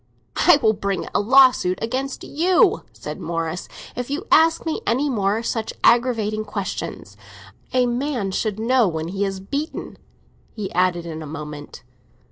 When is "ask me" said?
4.31-4.81